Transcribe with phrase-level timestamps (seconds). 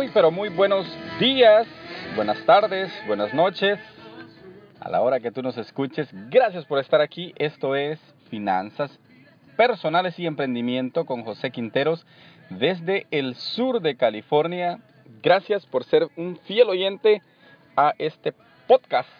[0.00, 0.86] Muy, pero muy buenos
[1.18, 1.66] días,
[2.16, 3.78] buenas tardes, buenas noches.
[4.80, 7.34] A la hora que tú nos escuches, gracias por estar aquí.
[7.36, 8.00] Esto es
[8.30, 8.98] Finanzas
[9.58, 12.06] Personales y Emprendimiento con José Quinteros
[12.48, 14.78] desde el sur de California.
[15.22, 17.20] Gracias por ser un fiel oyente
[17.76, 18.32] a este
[18.66, 19.10] podcast.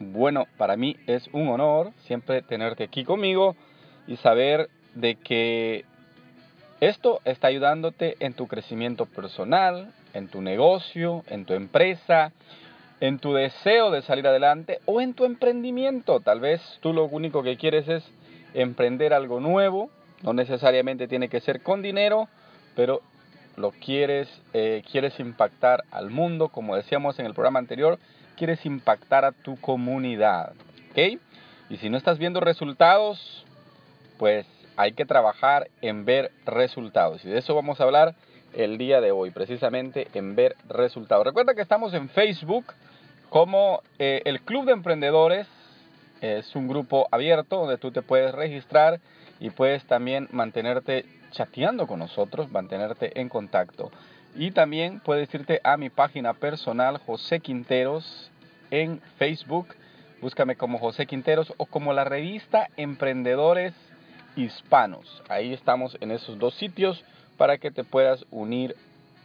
[0.00, 3.56] Bueno, para mí es un honor siempre tenerte aquí conmigo
[4.06, 5.86] y saber de que
[6.80, 12.32] esto está ayudándote en tu crecimiento personal, en tu negocio, en tu empresa,
[13.00, 16.20] en tu deseo de salir adelante o en tu emprendimiento.
[16.20, 18.04] Tal vez tú lo único que quieres es
[18.54, 19.90] emprender algo nuevo,
[20.22, 22.28] no necesariamente tiene que ser con dinero,
[22.74, 23.02] pero
[23.56, 27.98] lo quieres, eh, quieres impactar al mundo, como decíamos en el programa anterior,
[28.36, 30.52] quieres impactar a tu comunidad.
[30.90, 31.20] ¿Ok?
[31.68, 33.44] Y si no estás viendo resultados,
[34.18, 34.46] pues
[34.76, 37.24] hay que trabajar en ver resultados.
[37.24, 38.14] Y de eso vamos a hablar
[38.54, 41.26] el día de hoy, precisamente en ver resultados.
[41.26, 42.66] Recuerda que estamos en Facebook
[43.28, 45.46] como eh, el Club de Emprendedores.
[46.20, 49.00] Es un grupo abierto donde tú te puedes registrar
[49.38, 53.90] y puedes también mantenerte chateando con nosotros, mantenerte en contacto.
[54.34, 58.30] Y también puedes irte a mi página personal, José Quinteros,
[58.70, 59.68] en Facebook.
[60.20, 63.74] Búscame como José Quinteros o como la revista Emprendedores
[64.36, 65.22] Hispanos.
[65.28, 67.02] Ahí estamos en esos dos sitios
[67.36, 68.76] para que te puedas unir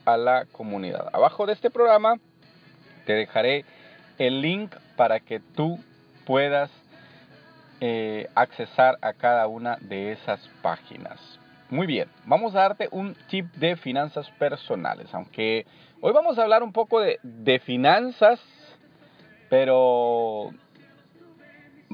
[0.06, 1.10] a la comunidad.
[1.14, 2.16] Abajo de este programa
[3.06, 3.66] te dejaré
[4.18, 5.80] el link para que tú
[6.26, 6.72] puedas
[7.80, 11.20] eh, accesar a cada una de esas páginas.
[11.70, 15.66] Muy bien, vamos a darte un tip de finanzas personales, aunque
[16.02, 18.40] hoy vamos a hablar un poco de, de finanzas,
[19.50, 20.52] pero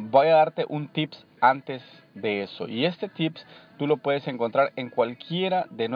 [0.09, 1.81] voy a darte un tips antes
[2.13, 2.67] de eso.
[2.67, 3.45] Y este tips
[3.77, 5.87] tú lo puedes encontrar en cualquiera de,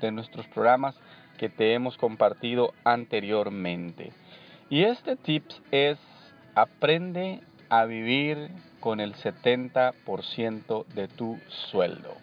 [0.00, 0.94] de nuestros programas
[1.38, 4.12] que te hemos compartido anteriormente.
[4.70, 5.98] Y este tips es
[6.54, 11.38] aprende a vivir con el 70% de tu
[11.70, 12.14] sueldo.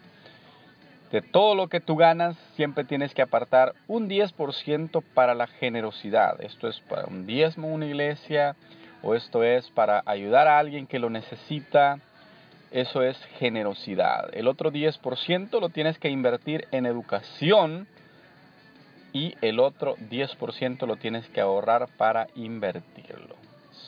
[1.11, 6.41] De todo lo que tú ganas, siempre tienes que apartar un 10% para la generosidad.
[6.41, 8.55] Esto es para un diezmo, una iglesia,
[9.03, 11.99] o esto es para ayudar a alguien que lo necesita,
[12.71, 14.29] eso es generosidad.
[14.33, 17.87] El otro 10% lo tienes que invertir en educación
[19.13, 23.35] y el otro 10% lo tienes que ahorrar para invertirlo.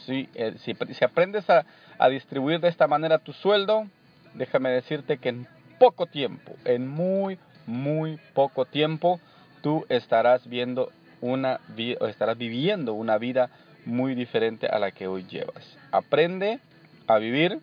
[0.05, 1.65] Si, eh, si, aprendes a,
[1.97, 3.87] a distribuir de esta manera tu sueldo,
[4.33, 5.47] déjame decirte que en
[5.79, 9.21] poco tiempo, en muy, muy poco tiempo,
[9.61, 10.91] tú estarás viendo
[11.21, 13.49] una estarás viviendo una vida
[13.85, 15.77] muy diferente a la que hoy llevas.
[15.91, 16.59] Aprende
[17.07, 17.59] a vivir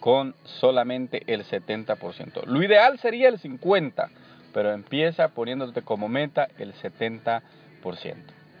[0.00, 2.44] con solamente el 70%.
[2.44, 4.08] Lo ideal sería el 50%,
[4.52, 7.42] pero empieza poniéndote como meta el 70%.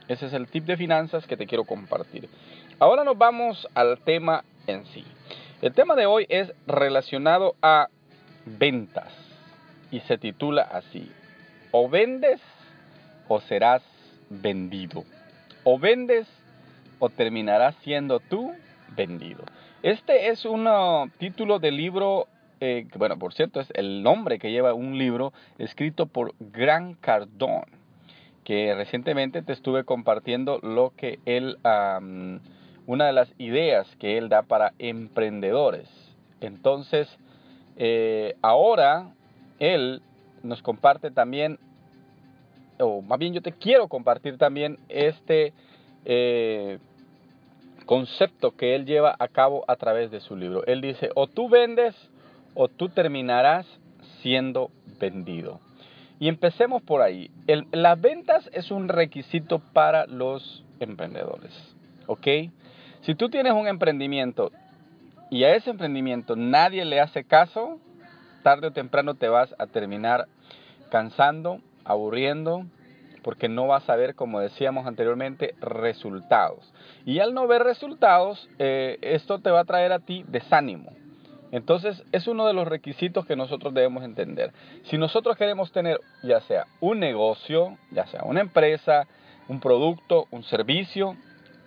[0.08, 2.28] Ese es el tip de finanzas que te quiero compartir.
[2.78, 5.04] Ahora nos vamos al tema en sí.
[5.60, 7.88] El tema de hoy es relacionado a
[8.46, 9.12] ventas
[9.90, 11.10] y se titula así.
[11.72, 12.40] O vendes
[13.28, 13.82] o serás
[14.30, 15.04] vendido.
[15.64, 16.26] O vendes
[16.98, 18.52] o terminarás siendo tú
[18.96, 19.44] vendido.
[19.82, 22.26] Este es un uh, título de libro,
[22.60, 27.62] eh, bueno, por cierto, es el nombre que lleva un libro escrito por Gran Cardón,
[28.44, 31.58] que recientemente te estuve compartiendo lo que él,
[32.86, 35.88] una de las ideas que él da para emprendedores.
[36.40, 37.08] Entonces,
[37.76, 39.12] eh, ahora
[39.60, 40.02] él
[40.42, 41.58] nos comparte también,
[42.80, 45.52] o más bien yo te quiero compartir también este
[46.04, 46.78] eh,
[47.88, 50.62] concepto que él lleva a cabo a través de su libro.
[50.66, 51.94] Él dice, o tú vendes
[52.54, 53.66] o tú terminarás
[54.20, 54.70] siendo
[55.00, 55.58] vendido.
[56.20, 57.30] Y empecemos por ahí.
[57.72, 61.50] las ventas es un requisito para los emprendedores.
[62.06, 62.26] ¿Ok?
[63.00, 64.52] Si tú tienes un emprendimiento
[65.30, 67.80] y a ese emprendimiento nadie le hace caso,
[68.42, 70.26] tarde o temprano te vas a terminar
[70.90, 72.66] cansando, aburriendo,
[73.28, 76.72] porque no vas a ver, como decíamos anteriormente, resultados.
[77.04, 80.94] Y al no ver resultados, eh, esto te va a traer a ti desánimo.
[81.52, 84.54] Entonces es uno de los requisitos que nosotros debemos entender.
[84.84, 89.06] Si nosotros queremos tener ya sea un negocio, ya sea una empresa,
[89.46, 91.14] un producto, un servicio,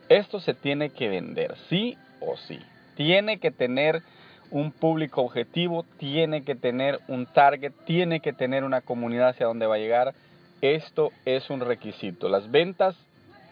[0.09, 2.59] esto se tiene que vender, sí o sí.
[2.95, 4.01] Tiene que tener
[4.49, 9.67] un público objetivo, tiene que tener un target, tiene que tener una comunidad hacia donde
[9.67, 10.15] va a llegar.
[10.61, 12.29] Esto es un requisito.
[12.29, 12.95] Las ventas,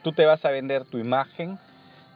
[0.04, 1.58] tú te vas a vender tu imagen,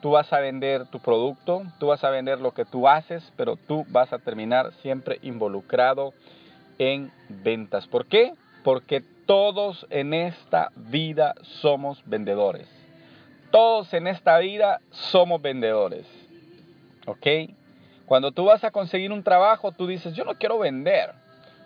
[0.01, 3.55] tú vas a vender tu producto, tú vas a vender lo que tú haces, pero
[3.55, 6.13] tú vas a terminar siempre involucrado
[6.77, 7.87] en ventas.
[7.87, 8.33] ¿Por qué?
[8.63, 12.67] Porque todos en esta vida somos vendedores.
[13.51, 16.05] Todos en esta vida somos vendedores.
[17.05, 17.27] ¿Ok?
[18.05, 21.13] Cuando tú vas a conseguir un trabajo, tú dices, yo no quiero vender.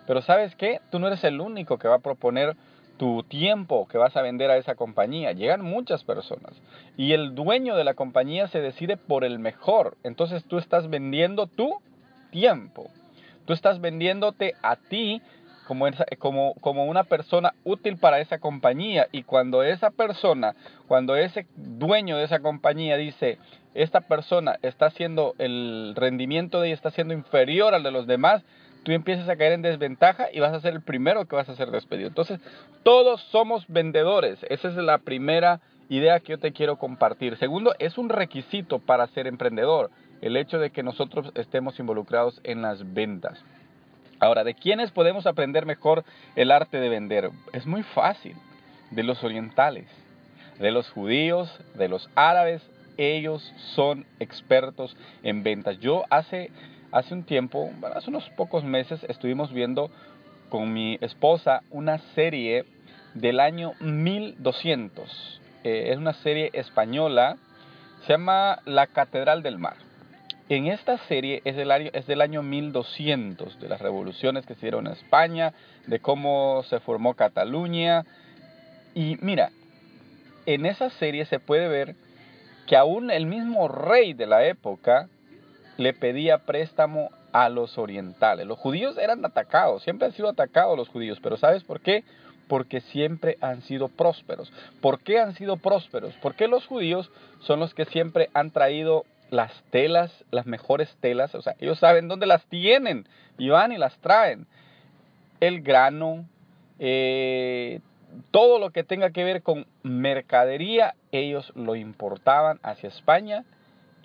[0.06, 0.80] Pero sabes qué?
[0.90, 2.56] Tú no eres el único que va a proponer
[2.98, 5.32] tu tiempo que vas a vender a esa compañía.
[5.32, 6.52] Llegan muchas personas.
[6.96, 9.96] Y el dueño de la compañía se decide por el mejor.
[10.02, 11.80] Entonces tú estás vendiendo tu
[12.30, 12.90] tiempo.
[13.46, 15.22] Tú estás vendiéndote a ti
[15.66, 15.86] como,
[16.18, 19.06] como, como una persona útil para esa compañía.
[19.12, 20.54] Y cuando esa persona,
[20.86, 23.38] cuando ese dueño de esa compañía dice,
[23.74, 28.42] esta persona está haciendo el rendimiento de ella está siendo inferior al de los demás,
[28.82, 31.56] tú empiezas a caer en desventaja y vas a ser el primero que vas a
[31.56, 32.08] ser despedido.
[32.08, 32.40] Entonces,
[32.82, 34.38] todos somos vendedores.
[34.48, 37.36] Esa es la primera idea que yo te quiero compartir.
[37.36, 39.90] Segundo, es un requisito para ser emprendedor
[40.20, 43.38] el hecho de que nosotros estemos involucrados en las ventas.
[44.20, 46.04] Ahora, ¿de quiénes podemos aprender mejor
[46.34, 47.30] el arte de vender?
[47.52, 48.36] Es muy fácil.
[48.90, 49.86] De los orientales,
[50.58, 52.62] de los judíos, de los árabes.
[52.96, 55.78] Ellos son expertos en ventas.
[55.78, 56.50] Yo hace,
[56.92, 59.90] hace un tiempo, hace unos pocos meses, estuvimos viendo
[60.48, 62.64] con mi esposa una serie
[63.14, 65.40] del año 1200.
[65.64, 67.36] Eh, es una serie española.
[68.06, 69.76] Se llama La Catedral del Mar.
[70.48, 74.62] En esta serie es del, año, es del año 1200, de las revoluciones que se
[74.62, 75.52] dieron en España,
[75.86, 78.04] de cómo se formó Cataluña.
[78.94, 79.50] Y mira,
[80.46, 81.96] en esa serie se puede ver
[82.66, 85.08] que aún el mismo rey de la época
[85.78, 88.46] le pedía préstamo a los orientales.
[88.46, 92.04] Los judíos eran atacados, siempre han sido atacados los judíos, pero ¿sabes por qué?
[92.48, 94.52] Porque siempre han sido prósperos.
[94.82, 96.14] ¿Por qué han sido prósperos?
[96.20, 97.10] Porque los judíos
[97.40, 102.08] son los que siempre han traído las telas, las mejores telas, o sea, ellos saben
[102.08, 103.06] dónde las tienen
[103.38, 104.46] y van y las traen.
[105.38, 106.24] El grano,
[106.80, 107.80] eh,
[108.32, 113.44] todo lo que tenga que ver con mercadería, ellos lo importaban hacia España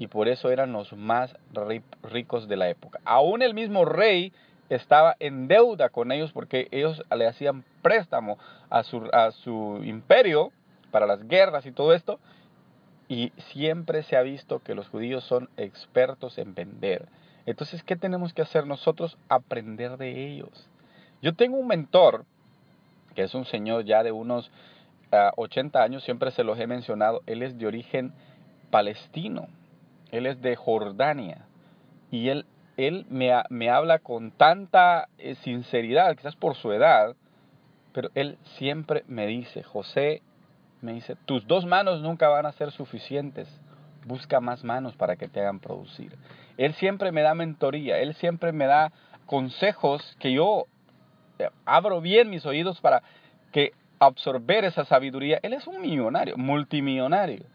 [0.03, 1.33] y por eso eran los más
[2.03, 2.99] ricos de la época.
[3.05, 4.33] Aún el mismo rey
[4.67, 8.37] estaba en deuda con ellos porque ellos le hacían préstamo
[8.69, 10.51] a su, a su imperio
[10.91, 12.19] para las guerras y todo esto
[13.07, 17.07] y siempre se ha visto que los judíos son expertos en vender.
[17.45, 19.17] Entonces, ¿qué tenemos que hacer nosotros?
[19.29, 20.67] Aprender de ellos.
[21.21, 22.25] Yo tengo un mentor,
[23.15, 24.51] que es un señor ya de unos
[25.37, 28.11] 80 ah, años, siempre se los he mencionado, él es de origen
[28.69, 29.47] palestino,
[30.13, 31.47] él es de Jordania,
[32.11, 32.45] y él,
[32.77, 37.15] él me, me habla con tanta eh, sinceridad, quizás por su edad,
[37.93, 40.21] pero él siempre me dice, José,
[40.81, 43.47] me dice, tus dos manos nunca van a ser suficientes,
[44.05, 46.15] busca más manos para que te hagan producir.
[46.57, 48.91] Él siempre me da mentoría, él siempre me da
[49.25, 50.65] consejos que yo
[51.39, 53.01] eh, abro bien mis oídos para
[53.51, 55.39] que absorber esa sabiduría.
[55.41, 57.45] Él es un millonario, multimillonario,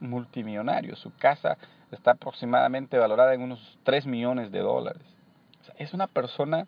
[0.00, 0.96] multimillonario.
[0.96, 1.56] Su casa
[1.90, 5.02] está aproximadamente valorada en unos 3 millones de dólares.
[5.78, 6.66] es una persona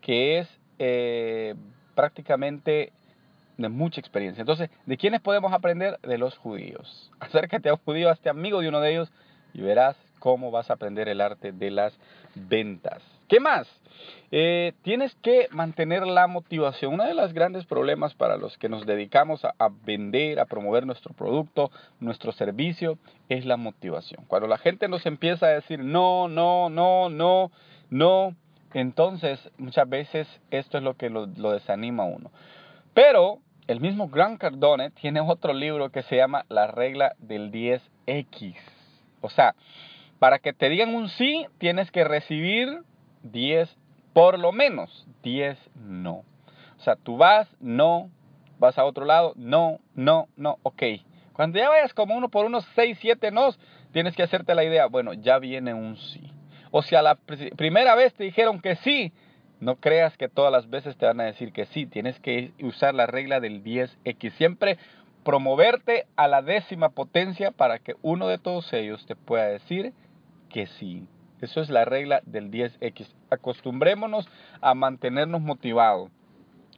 [0.00, 0.48] que es
[0.78, 1.54] eh,
[1.94, 2.92] prácticamente
[3.56, 4.40] de mucha experiencia.
[4.40, 5.98] Entonces, ¿de quiénes podemos aprender?
[6.00, 7.10] De los judíos.
[7.20, 9.12] Acércate a un judío, hazte amigo de uno de ellos
[9.52, 11.92] y verás cómo vas a aprender el arte de las
[12.34, 13.02] ventas.
[13.30, 13.68] ¿Qué más?
[14.32, 16.94] Eh, tienes que mantener la motivación.
[16.94, 21.14] Uno de los grandes problemas para los que nos dedicamos a, vender, a promover nuestro
[21.14, 21.70] producto,
[22.00, 24.24] nuestro servicio, es la motivación.
[24.26, 27.52] Cuando la gente nos empieza a decir no, no, no, no,
[27.88, 28.34] no,
[28.74, 32.32] entonces muchas veces esto es lo que lo, lo desanima a uno.
[32.94, 38.56] Pero el mismo Grant Cardone tiene otro libro que se llama La regla del 10X.
[39.20, 39.54] O sea,
[40.18, 42.82] para que te digan un sí, tienes que recibir
[43.22, 43.74] 10,
[44.12, 46.24] por lo menos 10 no.
[46.78, 48.10] O sea, tú vas, no,
[48.58, 50.82] vas a otro lado, no, no, no, ok.
[51.32, 53.50] Cuando ya vayas como uno por unos 6, 7 no,
[53.92, 56.30] tienes que hacerte la idea, bueno, ya viene un sí.
[56.70, 57.16] O sea, la
[57.56, 59.12] primera vez te dijeron que sí,
[59.60, 62.94] No creas que todas las veces te van a decir que sí, tienes que usar
[62.94, 64.32] la regla del 10X.
[64.32, 64.78] Siempre
[65.22, 69.92] promoverte a la décima potencia para que uno de todos ellos te pueda decir
[70.48, 71.06] que sí.
[71.40, 73.08] Eso es la regla del 10X.
[73.30, 74.28] Acostumbrémonos
[74.60, 76.10] a mantenernos motivados,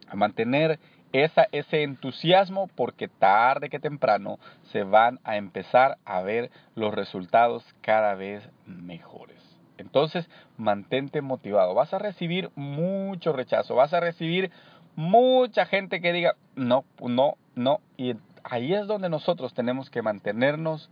[0.07, 0.79] a mantener
[1.11, 4.39] ese entusiasmo porque tarde que temprano
[4.71, 9.37] se van a empezar a ver los resultados cada vez mejores.
[9.77, 10.27] Entonces,
[10.57, 11.73] mantente motivado.
[11.75, 14.51] Vas a recibir mucho rechazo, vas a recibir
[14.95, 17.79] mucha gente que diga, no, no, no.
[17.97, 20.89] Y ahí es donde nosotros tenemos que mantenernos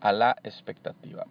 [0.00, 1.24] a la expectativa.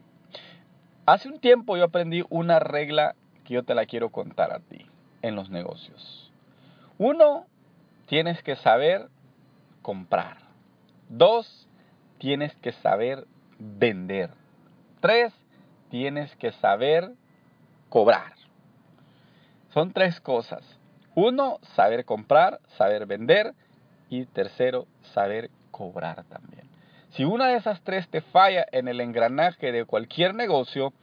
[1.06, 4.86] Hace un tiempo yo aprendí una regla que yo te la quiero contar a ti
[5.22, 6.32] en los negocios.
[6.98, 7.48] Uno,
[8.06, 9.10] tienes que saber
[9.82, 10.38] comprar.
[11.10, 11.68] Dos,
[12.20, 13.26] tienes que saber
[13.58, 14.30] vender.
[15.00, 15.34] Tres,
[15.90, 17.12] tienes que saber
[17.90, 18.34] cobrar.
[19.74, 20.64] Son tres cosas.
[21.16, 23.54] Uno, saber comprar, saber vender.
[24.10, 26.70] Y tercero, saber cobrar también.
[27.12, 30.94] Si una de esas tres te falla en el engranaje de cualquier negocio,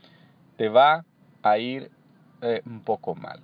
[0.57, 1.05] te va
[1.43, 1.91] a ir
[2.41, 3.41] eh, un poco mal.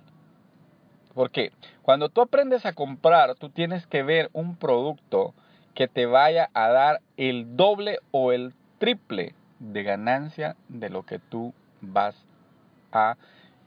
[1.13, 1.51] Porque
[1.83, 5.35] cuando tú aprendes a comprar, tú tienes que ver un producto
[5.75, 11.19] que te vaya a dar el doble o el triple de ganancia de lo que
[11.19, 12.15] tú vas
[12.91, 13.15] a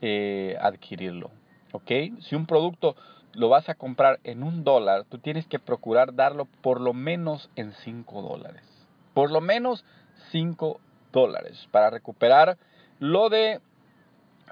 [0.00, 1.30] eh, adquirirlo.
[1.70, 1.90] ¿Ok?
[2.20, 2.96] Si un producto
[3.32, 7.48] lo vas a comprar en un dólar, tú tienes que procurar darlo por lo menos
[7.54, 8.77] en 5 dólares.
[9.18, 9.84] Por lo menos
[10.30, 10.78] 5
[11.10, 12.56] dólares para recuperar
[13.00, 13.58] lo de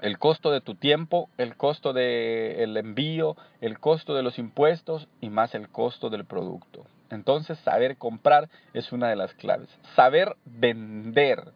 [0.01, 5.29] el costo de tu tiempo, el costo del envío, el costo de los impuestos y
[5.29, 6.85] más el costo del producto.
[7.09, 9.69] Entonces, saber comprar es una de las claves.
[9.95, 11.53] Saber vender,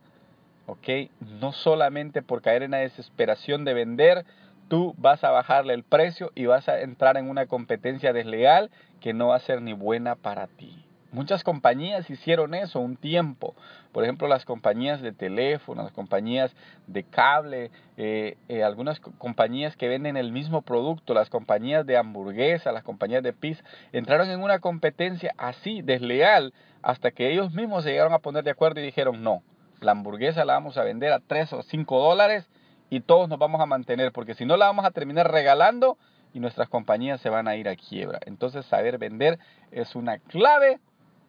[0.65, 1.11] ¿ok?
[1.19, 4.25] No solamente por caer en la desesperación de vender,
[4.69, 9.11] tú vas a bajarle el precio y vas a entrar en una competencia desleal que
[9.13, 10.85] no va a ser ni buena para ti.
[11.11, 13.53] Muchas compañías hicieron eso un tiempo.
[13.91, 16.55] Por ejemplo, las compañías de teléfono, las compañías
[16.87, 22.71] de cable, eh, eh, algunas compañías que venden el mismo producto, las compañías de hamburguesa,
[22.71, 27.91] las compañías de pizza, entraron en una competencia así, desleal, hasta que ellos mismos se
[27.91, 29.43] llegaron a poner de acuerdo y dijeron, no,
[29.81, 32.49] la hamburguesa la vamos a vender a 3 o 5 dólares
[32.89, 35.97] y todos nos vamos a mantener, porque si no la vamos a terminar regalando
[36.33, 38.19] y nuestras compañías se van a ir a quiebra.
[38.25, 39.39] Entonces, saber vender
[39.71, 40.79] es una clave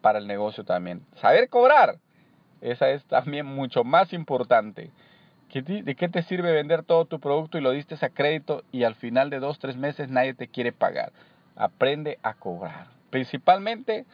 [0.03, 1.01] para el negocio también.
[1.15, 1.95] Saber cobrar,
[2.59, 4.91] esa es también mucho más importante.
[5.53, 8.95] ¿De qué te sirve vender todo tu producto y lo diste a crédito y al
[8.95, 11.13] final de dos, tres meses nadie te quiere pagar?
[11.55, 12.87] Aprende a cobrar.
[13.11, 14.05] Principalmente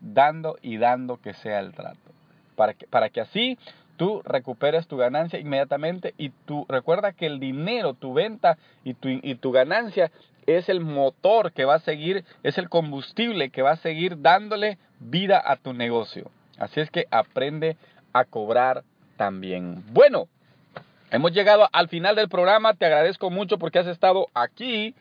[0.00, 2.12] dando y dando que sea el trato.
[2.54, 3.58] Para que, para que así
[3.96, 9.08] tú recuperes tu ganancia inmediatamente y tú recuerda que el dinero, tu venta y tu,
[9.08, 10.12] y tu ganancia
[10.46, 14.78] es el motor que va a seguir, es el combustible que va a seguir dándole
[15.02, 16.30] vida a tu negocio.
[16.58, 17.76] Así es que aprende
[18.12, 18.84] a cobrar
[19.16, 19.84] también.
[19.92, 20.28] Bueno,
[21.10, 22.74] hemos llegado al final del programa.
[22.74, 24.94] Te agradezco mucho porque has estado aquí.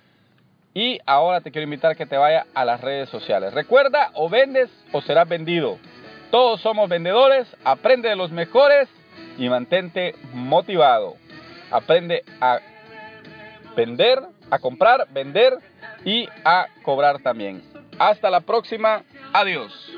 [0.74, 3.54] Y ahora te quiero invitar a que te vaya a las redes sociales.
[3.54, 5.78] Recuerda, o vendes o serás vendido.
[6.32, 7.46] Todos somos vendedores.
[7.66, 8.88] Aprende de los mejores
[9.38, 11.16] y mantente motivado.
[11.72, 12.60] Aprende a
[13.76, 15.58] vender, a comprar, vender
[16.06, 17.62] y a cobrar también.
[18.00, 19.04] Hasta la próxima.
[19.34, 19.91] Adiós.